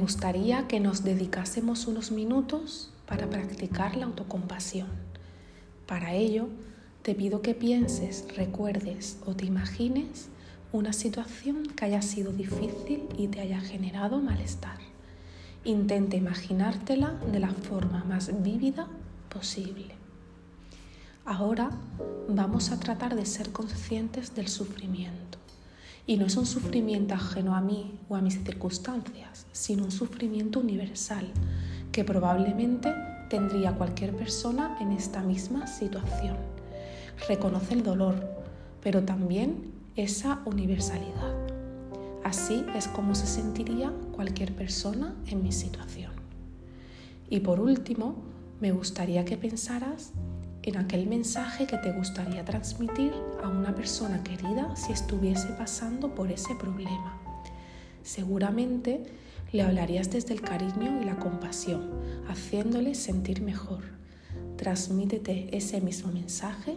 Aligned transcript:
gustaría 0.00 0.66
que 0.66 0.80
nos 0.80 1.04
dedicásemos 1.04 1.86
unos 1.86 2.10
minutos 2.10 2.90
para 3.06 3.28
practicar 3.28 3.96
la 3.96 4.06
autocompasión. 4.06 4.88
Para 5.86 6.14
ello, 6.14 6.48
te 7.02 7.14
pido 7.14 7.42
que 7.42 7.54
pienses, 7.54 8.24
recuerdes 8.36 9.18
o 9.26 9.36
te 9.36 9.44
imagines 9.44 10.28
una 10.72 10.92
situación 10.92 11.64
que 11.76 11.84
haya 11.84 12.00
sido 12.00 12.32
difícil 12.32 13.08
y 13.18 13.28
te 13.28 13.40
haya 13.40 13.60
generado 13.60 14.20
malestar. 14.20 14.78
Intente 15.64 16.16
imaginártela 16.16 17.10
de 17.30 17.40
la 17.40 17.50
forma 17.50 18.02
más 18.04 18.42
vívida 18.42 18.88
posible. 19.28 19.94
Ahora 21.26 21.70
vamos 22.28 22.70
a 22.70 22.80
tratar 22.80 23.14
de 23.14 23.26
ser 23.26 23.52
conscientes 23.52 24.34
del 24.34 24.48
sufrimiento. 24.48 25.29
Y 26.10 26.16
no 26.16 26.26
es 26.26 26.36
un 26.36 26.44
sufrimiento 26.44 27.14
ajeno 27.14 27.54
a 27.54 27.60
mí 27.60 27.96
o 28.08 28.16
a 28.16 28.20
mis 28.20 28.42
circunstancias, 28.42 29.46
sino 29.52 29.84
un 29.84 29.92
sufrimiento 29.92 30.58
universal 30.58 31.24
que 31.92 32.02
probablemente 32.02 32.92
tendría 33.28 33.76
cualquier 33.76 34.16
persona 34.16 34.76
en 34.80 34.90
esta 34.90 35.22
misma 35.22 35.68
situación. 35.68 36.36
Reconoce 37.28 37.74
el 37.74 37.84
dolor, 37.84 38.28
pero 38.82 39.04
también 39.04 39.70
esa 39.94 40.40
universalidad. 40.46 41.32
Así 42.24 42.64
es 42.74 42.88
como 42.88 43.14
se 43.14 43.28
sentiría 43.28 43.92
cualquier 44.10 44.52
persona 44.52 45.14
en 45.28 45.44
mi 45.44 45.52
situación. 45.52 46.10
Y 47.28 47.38
por 47.38 47.60
último, 47.60 48.16
me 48.60 48.72
gustaría 48.72 49.24
que 49.24 49.36
pensaras 49.36 50.10
en 50.62 50.76
aquel 50.76 51.06
mensaje 51.06 51.66
que 51.66 51.78
te 51.78 51.92
gustaría 51.92 52.44
transmitir 52.44 53.12
a 53.42 53.48
una 53.48 53.74
persona 53.74 54.22
querida 54.22 54.74
si 54.76 54.92
estuviese 54.92 55.48
pasando 55.48 56.14
por 56.14 56.30
ese 56.30 56.54
problema. 56.54 57.18
Seguramente 58.02 59.02
le 59.52 59.62
hablarías 59.62 60.10
desde 60.10 60.34
el 60.34 60.42
cariño 60.42 61.00
y 61.02 61.04
la 61.04 61.16
compasión, 61.16 61.90
haciéndole 62.28 62.94
sentir 62.94 63.42
mejor. 63.42 63.82
Transmítete 64.56 65.56
ese 65.56 65.80
mismo 65.80 66.12
mensaje 66.12 66.76